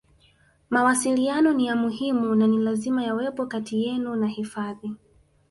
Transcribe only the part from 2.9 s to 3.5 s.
yawepo